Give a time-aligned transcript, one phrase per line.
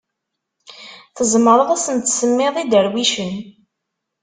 [1.15, 3.31] Tzemreḍ ad asen-tsemmiḍ iderwicen.